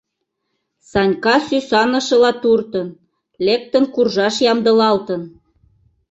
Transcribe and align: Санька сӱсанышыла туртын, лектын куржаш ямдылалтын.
Санька 0.89 1.35
сӱсанышыла 1.47 2.31
туртын, 2.41 2.87
лектын 3.45 3.83
куржаш 3.93 4.35
ямдылалтын. 4.51 5.21